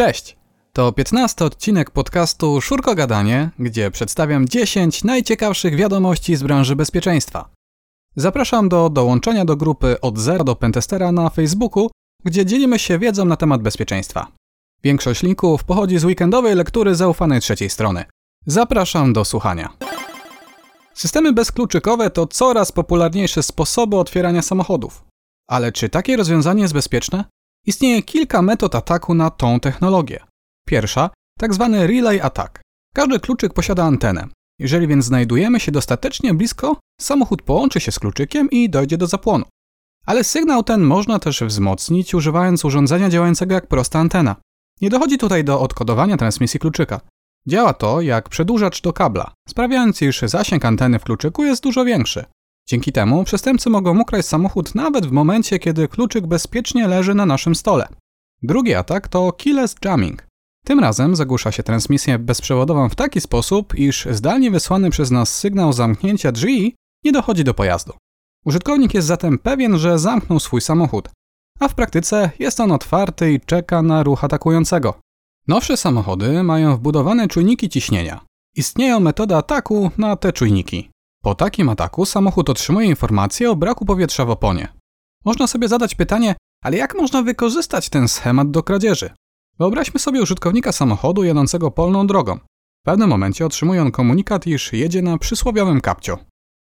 [0.00, 0.36] Cześć!
[0.72, 7.48] To 15 odcinek podcastu Szurko Gadanie, gdzie przedstawiam 10 najciekawszych wiadomości z branży bezpieczeństwa.
[8.16, 11.90] Zapraszam do dołączenia do grupy Od Zera do Pentestera na Facebooku,
[12.24, 14.26] gdzie dzielimy się wiedzą na temat bezpieczeństwa.
[14.82, 18.04] Większość linków pochodzi z weekendowej lektury zaufanej trzeciej strony.
[18.46, 19.68] Zapraszam do słuchania.
[20.94, 25.04] Systemy bezkluczykowe to coraz popularniejsze sposoby otwierania samochodów.
[25.48, 27.24] Ale czy takie rozwiązanie jest bezpieczne?
[27.66, 30.20] Istnieje kilka metod ataku na tą technologię.
[30.66, 32.60] Pierwsza, tak zwany relay attack.
[32.94, 34.28] Każdy kluczyk posiada antenę.
[34.58, 39.44] Jeżeli więc znajdujemy się dostatecznie blisko, samochód połączy się z kluczykiem i dojdzie do zapłonu.
[40.06, 44.36] Ale sygnał ten można też wzmocnić używając urządzenia działającego jak prosta antena.
[44.80, 47.00] Nie dochodzi tutaj do odkodowania transmisji kluczyka.
[47.46, 52.24] Działa to jak przedłużacz do kabla, sprawiając, iż zasięg anteny w kluczyku jest dużo większy.
[52.70, 57.54] Dzięki temu przestępcy mogą ukraść samochód nawet w momencie, kiedy kluczyk bezpiecznie leży na naszym
[57.54, 57.88] stole.
[58.42, 60.26] Drugi atak to keyless jamming.
[60.64, 65.72] Tym razem zagłusza się transmisję bezprzewodową w taki sposób, iż zdalnie wysłany przez nas sygnał
[65.72, 67.92] zamknięcia drzwi nie dochodzi do pojazdu.
[68.44, 71.08] Użytkownik jest zatem pewien, że zamknął swój samochód,
[71.60, 75.00] a w praktyce jest on otwarty i czeka na ruch atakującego.
[75.48, 78.20] Nowsze samochody mają wbudowane czujniki ciśnienia.
[78.56, 80.90] Istnieją metody ataku na te czujniki.
[81.22, 84.68] Po takim ataku samochód otrzymuje informację o braku powietrza w oponie.
[85.24, 89.10] Można sobie zadać pytanie, ale jak można wykorzystać ten schemat do kradzieży?
[89.58, 92.36] Wyobraźmy sobie użytkownika samochodu jadącego polną drogą.
[92.82, 96.18] W pewnym momencie otrzymuje on komunikat, iż jedzie na przysłowiowym kapcio.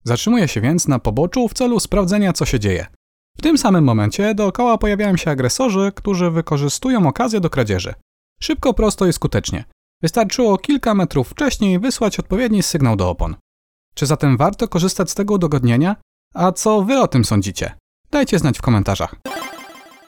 [0.04, 2.86] Zatrzymuje się więc na poboczu w celu sprawdzenia, co się dzieje.
[3.38, 7.94] W tym samym momencie dookoła pojawiają się agresorzy, którzy wykorzystują okazję do kradzieży.
[8.40, 9.64] Szybko, prosto i skutecznie.
[10.02, 13.36] Wystarczyło kilka metrów wcześniej wysłać odpowiedni sygnał do opon.
[14.00, 15.96] Czy zatem warto korzystać z tego udogodnienia?
[16.34, 17.74] A co wy o tym sądzicie?
[18.10, 19.14] Dajcie znać w komentarzach.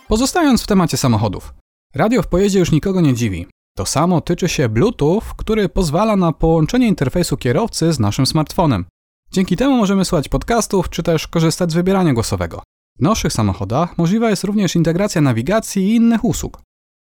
[0.08, 1.54] Pozostając w temacie samochodów.
[1.94, 3.46] Radio w pojeździe już nikogo nie dziwi.
[3.76, 8.84] To samo tyczy się Bluetooth, który pozwala na połączenie interfejsu kierowcy z naszym smartfonem.
[9.32, 12.62] Dzięki temu możemy słuchać podcastów czy też korzystać z wybierania głosowego.
[12.98, 16.62] W nowszych samochodach możliwa jest również integracja nawigacji i innych usług.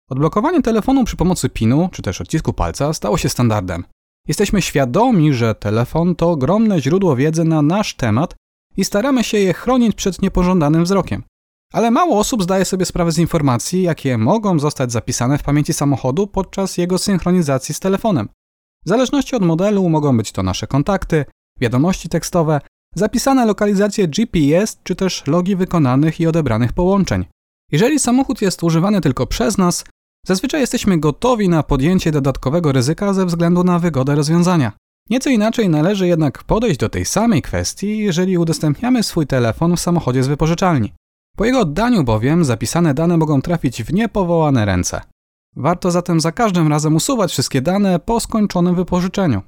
[0.09, 3.83] Odblokowanie telefonu przy pomocy PIN-u czy też odcisku palca stało się standardem.
[4.27, 8.35] Jesteśmy świadomi, że telefon to ogromne źródło wiedzy na nasz temat
[8.77, 11.23] i staramy się je chronić przed niepożądanym wzrokiem.
[11.73, 16.27] Ale mało osób zdaje sobie sprawę z informacji, jakie mogą zostać zapisane w pamięci samochodu
[16.27, 18.29] podczas jego synchronizacji z telefonem.
[18.85, 21.25] W zależności od modelu mogą być to nasze kontakty,
[21.59, 22.61] wiadomości tekstowe,
[22.95, 27.25] zapisane lokalizacje GPS czy też logi wykonanych i odebranych połączeń.
[27.71, 29.85] Jeżeli samochód jest używany tylko przez nas,
[30.25, 34.71] zazwyczaj jesteśmy gotowi na podjęcie dodatkowego ryzyka ze względu na wygodę rozwiązania.
[35.09, 40.23] Nieco inaczej należy jednak podejść do tej samej kwestii, jeżeli udostępniamy swój telefon w samochodzie
[40.23, 40.93] z wypożyczalni.
[41.37, 45.01] Po jego oddaniu bowiem zapisane dane mogą trafić w niepowołane ręce.
[45.55, 49.41] Warto zatem za każdym razem usuwać wszystkie dane po skończonym wypożyczeniu.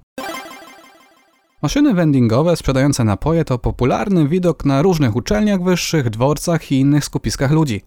[1.61, 7.51] Maszyny vendingowe sprzedające napoje to popularny widok na różnych uczelniach wyższych, dworcach i innych skupiskach
[7.51, 7.81] ludzi.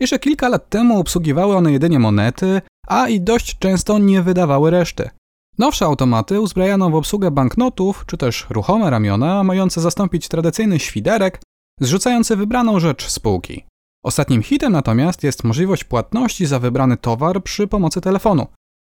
[0.00, 5.10] Jeszcze kilka lat temu obsługiwały one jedynie monety, a i dość często nie wydawały reszty.
[5.58, 11.40] Nowsze automaty uzbrajano w obsługę banknotów, czy też ruchome ramiona, mające zastąpić tradycyjny świderek,
[11.80, 13.64] zrzucający wybraną rzecz spółki.
[14.04, 18.46] Ostatnim hitem natomiast jest możliwość płatności za wybrany towar przy pomocy telefonu.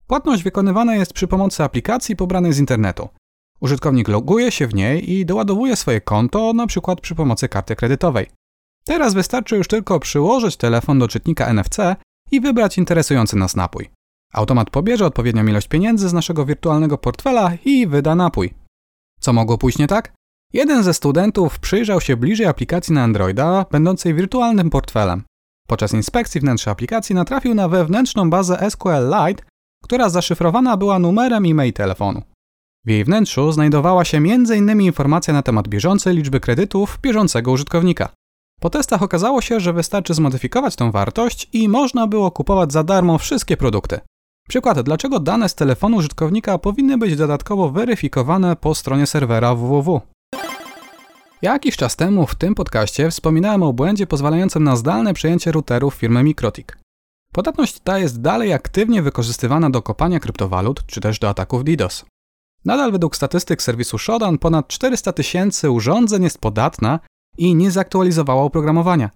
[0.07, 3.09] Płatność wykonywana jest przy pomocy aplikacji pobranej z internetu.
[3.59, 6.95] Użytkownik loguje się w niej i doładowuje swoje konto, np.
[7.01, 8.27] przy pomocy karty kredytowej.
[8.87, 11.77] Teraz wystarczy już tylko przyłożyć telefon do czytnika NFC
[12.31, 13.89] i wybrać interesujący nas napój.
[14.33, 18.53] Automat pobierze odpowiednią ilość pieniędzy z naszego wirtualnego portfela i wyda napój.
[19.19, 20.13] Co mogło pójść nie tak?
[20.53, 25.23] Jeden ze studentów przyjrzał się bliżej aplikacji na Androida, będącej wirtualnym portfelem.
[25.67, 29.43] Podczas inspekcji wnętrza aplikacji natrafił na wewnętrzną bazę SQLite,
[29.83, 32.21] która zaszyfrowana była numerem e-mail telefonu.
[32.85, 34.81] W jej wnętrzu znajdowała się m.in.
[34.81, 38.09] informacja na temat bieżącej liczby kredytów bieżącego użytkownika.
[38.59, 43.17] Po testach okazało się, że wystarczy zmodyfikować tą wartość i można było kupować za darmo
[43.17, 43.99] wszystkie produkty.
[44.49, 50.01] Przykład, dlaczego dane z telefonu użytkownika powinny być dodatkowo weryfikowane po stronie serwera www.
[51.41, 56.23] Jakiś czas temu w tym podcaście wspominałem o błędzie pozwalającym na zdalne przejęcie routerów firmy
[56.23, 56.77] Mikrotik.
[57.33, 62.05] Podatność ta jest dalej aktywnie wykorzystywana do kopania kryptowalut czy też do ataków DDoS.
[62.65, 66.99] Nadal według statystyk serwisu Shodan ponad 400 tysięcy urządzeń jest podatna
[67.37, 69.09] i nie zaktualizowała oprogramowania.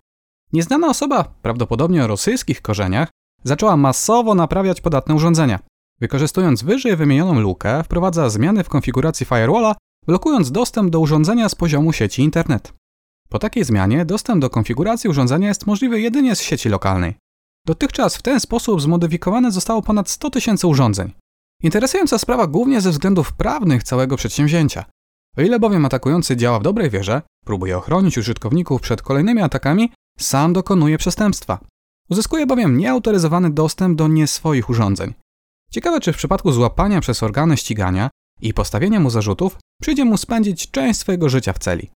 [0.54, 3.10] Nieznana osoba, prawdopodobnie o rosyjskich korzeniach,
[3.44, 5.60] zaczęła masowo naprawiać podatne urządzenia.
[6.00, 9.76] Wykorzystując wyżej wymienioną lukę, wprowadza zmiany w konfiguracji firewalla,
[10.08, 12.74] blokując dostęp do urządzenia z poziomu sieci internet.
[13.30, 17.16] Po takiej zmianie dostęp do konfiguracji urządzenia jest możliwy jedynie z sieci lokalnej.
[17.66, 21.12] Dotychczas w ten sposób zmodyfikowane zostało ponad 100 tysięcy urządzeń.
[21.64, 24.86] Interesująca sprawa głównie ze względów prawnych całego przedsięwzięcia.
[25.38, 30.54] O ile bowiem atakujący działa w dobrej wierze, próbuje ochronić użytkowników przed kolejnymi atakami, sam
[30.54, 31.60] dokonuje przestępstwa.
[32.10, 35.14] Uzyskuje bowiem nieautoryzowany dostęp do nie swoich urządzeń.
[35.72, 38.10] Ciekawe, czy w przypadku złapania przez organy ścigania
[38.42, 41.90] i postawienia mu zarzutów przyjdzie mu spędzić część swojego życia w celi.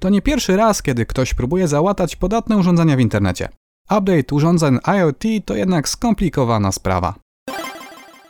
[0.00, 3.48] To nie pierwszy raz, kiedy ktoś próbuje załatać podatne urządzenia w internecie.
[3.84, 7.14] Update urządzeń IoT to jednak skomplikowana sprawa.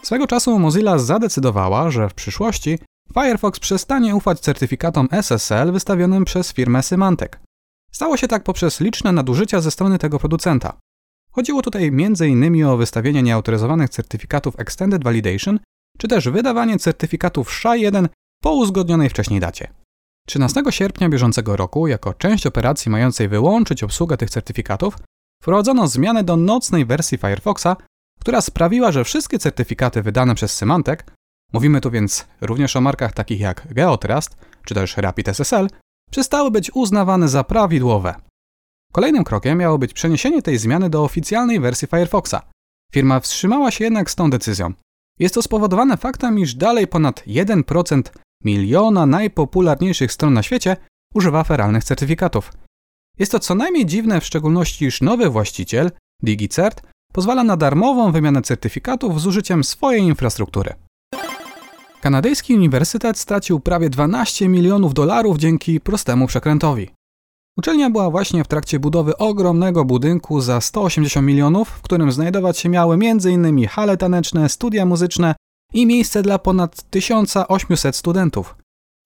[0.02, 2.78] Swego czasu Mozilla zadecydowała, że w przyszłości
[3.14, 7.32] Firefox przestanie ufać certyfikatom SSL wystawionym przez firmę Symantec.
[7.92, 10.78] Stało się tak poprzez liczne nadużycia ze strony tego producenta.
[11.32, 12.64] Chodziło tutaj m.in.
[12.64, 15.58] o wystawienie nieautoryzowanych certyfikatów Extended Validation,
[15.98, 18.08] czy też wydawanie certyfikatów SHA-1
[18.42, 19.68] po uzgodnionej wcześniej dacie.
[20.26, 24.96] 13 sierpnia bieżącego roku, jako część operacji mającej wyłączyć obsługę tych certyfikatów,
[25.42, 27.76] wprowadzono zmianę do nocnej wersji Firefoxa,
[28.20, 31.00] która sprawiła, że wszystkie certyfikaty wydane przez Symantec,
[31.52, 35.68] mówimy tu więc również o markach takich jak GeoTrust czy też RapidSSL,
[36.10, 38.14] przestały być uznawane za prawidłowe.
[38.92, 42.42] Kolejnym krokiem miało być przeniesienie tej zmiany do oficjalnej wersji Firefoxa.
[42.92, 44.72] Firma wstrzymała się jednak z tą decyzją.
[45.18, 48.02] Jest to spowodowane faktem, iż dalej ponad 1%
[48.44, 50.76] miliona najpopularniejszych stron na świecie
[51.14, 52.52] używa feralnych certyfikatów.
[53.18, 55.90] Jest to co najmniej dziwne, w szczególności iż nowy właściciel,
[56.22, 56.82] DigiCert,
[57.12, 60.74] pozwala na darmową wymianę certyfikatów z użyciem swojej infrastruktury.
[62.00, 66.90] Kanadyjski uniwersytet stracił prawie 12 milionów dolarów dzięki prostemu przekrętowi.
[67.58, 72.68] Uczelnia była właśnie w trakcie budowy ogromnego budynku za 180 milionów, w którym znajdować się
[72.68, 73.66] miały m.in.
[73.68, 75.34] hale taneczne, studia muzyczne
[75.72, 78.56] i miejsce dla ponad 1800 studentów.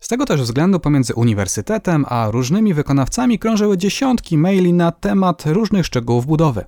[0.03, 5.87] Z tego też względu pomiędzy uniwersytetem a różnymi wykonawcami krążyły dziesiątki maili na temat różnych
[5.87, 6.65] szczegółów budowy.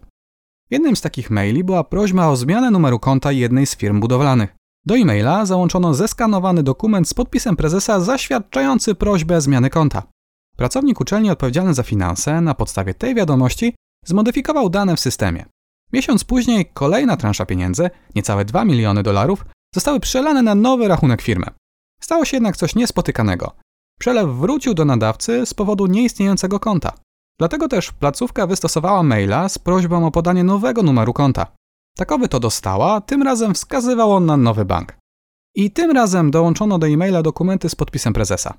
[0.71, 4.57] Jednym z takich maili była prośba o zmianę numeru konta jednej z firm budowlanych.
[4.87, 10.03] Do e-maila załączono zeskanowany dokument z podpisem prezesa zaświadczający prośbę zmiany konta.
[10.57, 13.75] Pracownik uczelni odpowiedzialny za finanse na podstawie tej wiadomości
[14.05, 15.45] zmodyfikował dane w systemie.
[15.93, 19.45] Miesiąc później kolejna transza pieniędzy, niecałe 2 miliony dolarów,
[19.75, 21.47] zostały przelane na nowy rachunek firmy.
[22.03, 23.53] Stało się jednak coś niespotykanego.
[24.01, 26.93] Przelew wrócił do nadawcy z powodu nieistniejącego konta.
[27.39, 31.47] Dlatego też placówka wystosowała maila z prośbą o podanie nowego numeru konta.
[31.97, 34.97] Takowy to dostała, tym razem wskazywał on na nowy bank.
[35.55, 38.55] I tym razem dołączono do e-maila dokumenty z podpisem prezesa.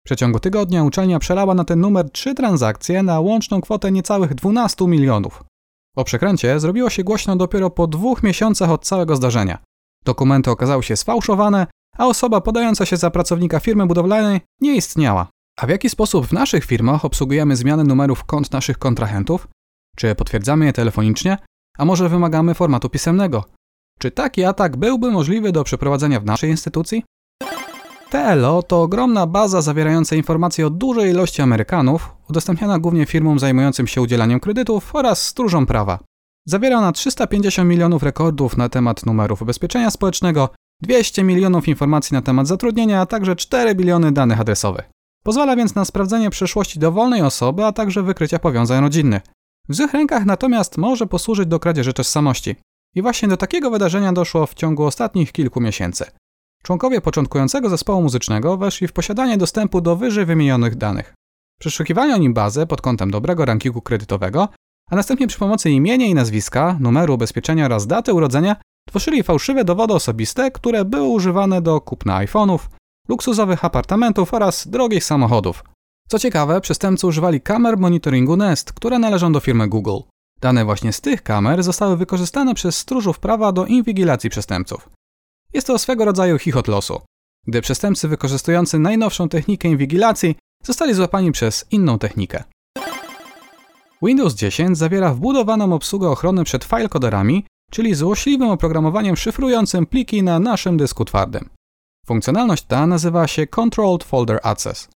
[0.00, 4.86] W przeciągu tygodnia uczelnia przelała na ten numer trzy transakcje na łączną kwotę niecałych 12
[4.86, 5.44] milionów.
[5.96, 9.58] O przekręcie zrobiło się głośno dopiero po dwóch miesiącach od całego zdarzenia.
[10.04, 11.66] Dokumenty okazały się sfałszowane,
[11.98, 15.28] a osoba podająca się za pracownika firmy budowlanej nie istniała.
[15.60, 19.48] A w jaki sposób w naszych firmach obsługujemy zmiany numerów kont naszych kontrahentów?
[19.96, 21.38] Czy potwierdzamy je telefonicznie,
[21.78, 23.44] a może wymagamy formatu pisemnego?
[23.98, 27.04] Czy taki atak byłby możliwy do przeprowadzenia w naszej instytucji?
[28.10, 34.02] TLO to ogromna baza zawierająca informacje o dużej ilości Amerykanów, udostępniana głównie firmom zajmującym się
[34.02, 35.98] udzielaniem kredytów oraz stróżom prawa.
[36.46, 40.48] Zawiera ona 350 milionów rekordów na temat numerów ubezpieczenia społecznego,
[40.82, 44.90] 200 milionów informacji na temat zatrudnienia, a także 4 biliony danych adresowych.
[45.24, 49.22] Pozwala więc na sprawdzenie przeszłości dowolnej osoby, a także wykrycia powiązań rodzinnych.
[49.68, 52.56] W złych rękach natomiast może posłużyć do kradzieży tożsamości.
[52.94, 56.04] I właśnie do takiego wydarzenia doszło w ciągu ostatnich kilku miesięcy.
[56.62, 61.14] Członkowie początkującego zespołu muzycznego weszli w posiadanie dostępu do wyżej wymienionych danych.
[61.60, 64.48] Przeszukivali oni bazę pod kątem dobrego rankingu kredytowego,
[64.90, 68.56] a następnie przy pomocy imienia i nazwiska, numeru ubezpieczenia oraz daty urodzenia
[68.88, 72.58] tworzyli fałszywe dowody osobiste, które były używane do kupna iPhone'ów,
[73.08, 75.64] luksusowych apartamentów oraz drogich samochodów.
[76.08, 79.98] Co ciekawe, przestępcy używali kamer monitoringu Nest, które należą do firmy Google.
[80.40, 84.88] Dane właśnie z tych kamer zostały wykorzystane przez stróżów prawa do inwigilacji przestępców.
[85.52, 87.00] Jest to swego rodzaju chichot losu,
[87.46, 92.44] gdy przestępcy wykorzystujący najnowszą technikę inwigilacji zostali złapani przez inną technikę.
[94.02, 100.76] Windows 10 zawiera wbudowaną obsługę ochrony przed filecoderami, czyli złośliwym oprogramowaniem szyfrującym pliki na naszym
[100.76, 101.48] dysku twardym.
[102.06, 104.88] Funkcjonalność ta nazywa się Controlled Folder Access.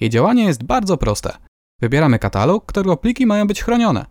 [0.00, 1.38] Jej działanie jest bardzo proste.
[1.80, 4.06] Wybieramy katalog, którego pliki mają być chronione.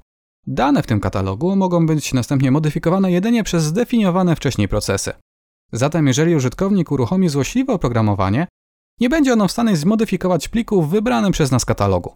[0.48, 5.14] Dane w tym katalogu mogą być następnie modyfikowane jedynie przez zdefiniowane wcześniej procesy.
[5.72, 8.48] Zatem jeżeli użytkownik uruchomi złośliwe oprogramowanie,
[9.00, 12.16] nie będzie ono w stanie zmodyfikować plików wybranym przez nas katalogu.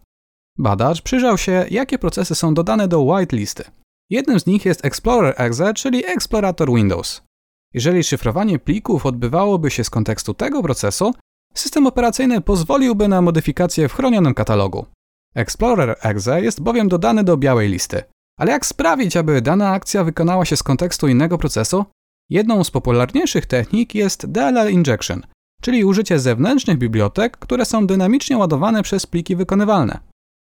[0.58, 3.64] Badacz przyjrzał się, jakie procesy są dodane do whitelisty.
[4.10, 7.22] Jednym z nich jest Explorer Exe, czyli eksplorator Windows.
[7.74, 11.14] Jeżeli szyfrowanie plików odbywałoby się z kontekstu tego procesu,
[11.54, 14.86] system operacyjny pozwoliłby na modyfikację w chronionym katalogu.
[15.36, 18.04] Explorer Exe jest bowiem dodany do białej listy,
[18.40, 21.86] Ale jak sprawić, aby dana akcja wykonała się z kontekstu innego procesu?
[22.30, 25.22] Jedną z popularniejszych technik jest DLL injection,
[25.62, 30.00] czyli użycie zewnętrznych bibliotek, które są dynamicznie ładowane przez pliki wykonywalne.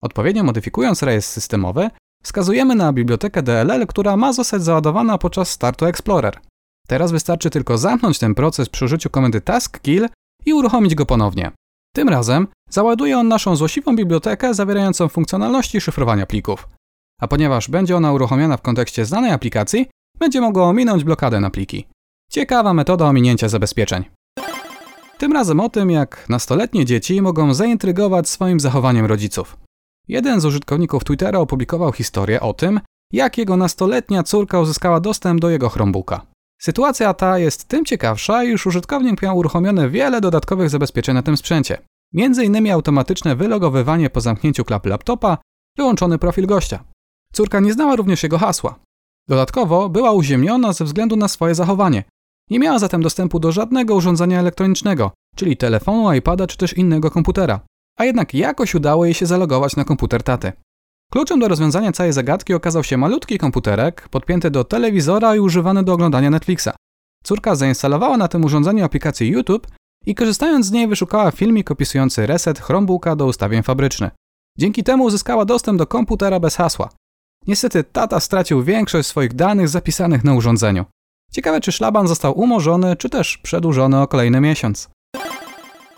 [0.01, 1.89] Odpowiednio modyfikując rejestr systemowy,
[2.23, 6.39] wskazujemy na bibliotekę DLL, która ma zostać załadowana podczas startu Explorer.
[6.87, 10.07] Teraz wystarczy tylko zamknąć ten proces przy użyciu komendy task kill
[10.45, 11.51] i uruchomić go ponownie.
[11.95, 16.67] Tym razem załaduje on naszą złośliwą bibliotekę zawierającą funkcjonalności szyfrowania plików.
[17.21, 19.87] A ponieważ będzie ona uruchomiona w kontekście znanej aplikacji,
[20.19, 21.87] będzie mogło ominąć blokadę na pliki.
[22.31, 24.05] Ciekawa metoda ominięcia zabezpieczeń.
[25.17, 29.57] Tym razem o tym, jak nastoletnie dzieci mogą zaintrygować swoim zachowaniem rodziców.
[30.07, 32.79] Jeden z użytkowników Twittera opublikował historię o tym,
[33.13, 36.21] jak jego nastoletnia córka uzyskała dostęp do jego Chromebooka.
[36.65, 41.77] Sytuacja ta jest tym ciekawsza, iż użytkownik miał uruchomione wiele dodatkowych zabezpieczeń na tym sprzęcie.
[42.13, 45.37] Między innymi automatyczne wylogowywanie po zamknięciu klapy laptopa,
[45.77, 46.83] wyłączony profil gościa.
[47.33, 48.79] Córka nie znała również jego hasła.
[49.27, 52.03] Dodatkowo była uziemniona ze względu na swoje zachowanie.
[52.49, 57.59] Nie miała zatem dostępu do żadnego urządzenia elektronicznego, czyli telefonu, iPada czy też innego komputera.
[57.99, 60.51] A jednak jakoś udało jej się zalogować na komputer taty.
[61.11, 65.93] Kluczem do rozwiązania całej zagadki okazał się malutki komputerek podpięty do telewizora i używany do
[65.93, 66.69] oglądania Netflixa.
[67.23, 69.67] Córka zainstalowała na tym urządzeniu aplikację YouTube
[70.05, 74.11] i korzystając z niej wyszukała filmik opisujący reset Chromebooka do ustawień fabrycznych.
[74.57, 76.89] Dzięki temu uzyskała dostęp do komputera bez hasła.
[77.47, 80.85] Niestety tata stracił większość swoich danych zapisanych na urządzeniu.
[81.31, 84.89] Ciekawe, czy szlaban został umorzony, czy też przedłużony o kolejny miesiąc.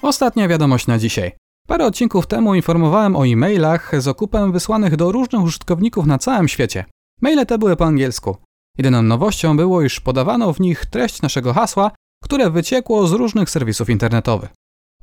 [0.01, 1.31] Ostatnia wiadomość na dzisiaj.
[1.67, 6.86] Parę odcinków temu informowałem o e-mailach z okupem wysłanych do różnych użytkowników na całym świecie.
[7.21, 8.38] Maile te były po angielsku.
[8.77, 11.91] Jedyną nowością było, iż podawano w nich treść naszego hasła,
[12.24, 14.50] które wyciekło z różnych serwisów internetowych.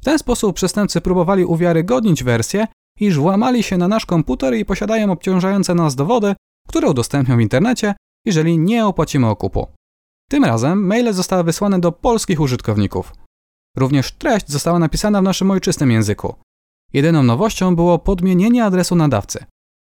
[0.00, 2.66] W ten sposób przestępcy próbowali uwiarygodnić wersję,
[3.00, 6.34] iż włamali się na nasz komputer i posiadają obciążające nas dowody,
[6.68, 7.94] które udostępnią w internecie,
[8.26, 9.66] jeżeli nie opłacimy okupu.
[10.30, 13.12] Tym razem maile zostały wysłane do polskich użytkowników.
[13.76, 16.34] Również treść została napisana w naszym ojczystym języku.
[16.94, 19.44] Jedyną nowością było podmienienie adresu nadawcy.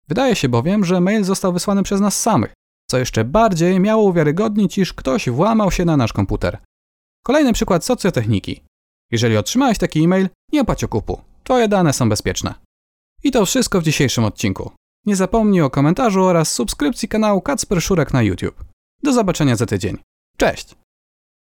[0.08, 2.52] Wydaje się bowiem, że mail został wysłany przez nas samych,
[2.90, 6.58] co jeszcze bardziej miało uwiarygodnić, iż ktoś włamał się na nasz komputer.
[7.24, 8.60] Kolejny przykład socjotechniki.
[9.12, 11.20] Jeżeli otrzymałeś taki e-mail, nie płać okupu.
[11.44, 12.54] Twoje dane są bezpieczne.
[13.24, 14.72] I to wszystko w dzisiejszym odcinku.
[15.06, 18.64] Nie zapomnij o komentarzu oraz subskrypcji kanału Kacper Szurek na YouTube.
[19.02, 19.98] Do zobaczenia za tydzień.
[20.36, 20.74] Cześć!